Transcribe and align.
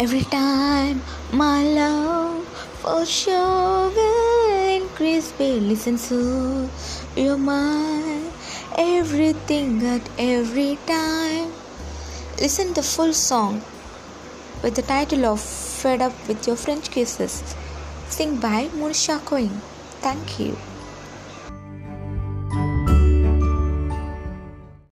Every 0.00 0.24
time 0.24 1.02
my 1.30 1.62
love 1.62 2.46
for 2.80 3.04
sure 3.04 3.90
will 3.90 4.82
increase. 4.82 5.30
Babe, 5.32 5.60
listen 5.60 5.98
to 6.08 6.70
your 7.14 7.36
mind. 7.36 8.32
everything 8.78 9.84
at 9.84 10.08
every 10.18 10.78
time. 10.86 11.52
Listen 12.40 12.72
the 12.72 12.82
full 12.82 13.12
song 13.12 13.60
with 14.62 14.74
the 14.74 14.82
title 14.82 15.26
of 15.26 15.40
Fed 15.40 16.00
Up 16.00 16.14
with 16.28 16.46
Your 16.46 16.56
French 16.56 16.90
Kisses. 16.90 17.42
Sing 18.08 18.36
by 18.40 18.68
Monisha 18.68 19.18
Coing. 19.20 19.60
Thank 20.00 20.40
you. 20.40 20.56